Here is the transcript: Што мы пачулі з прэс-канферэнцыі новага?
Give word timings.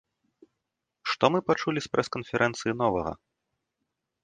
Што 1.11 1.25
мы 1.35 1.39
пачулі 1.51 1.79
з 1.87 1.93
прэс-канферэнцыі 1.97 2.77
новага? 2.83 3.13